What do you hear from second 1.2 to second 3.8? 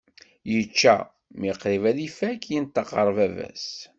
mi qrib ad ifak, yenṭeq ɣer baba-s.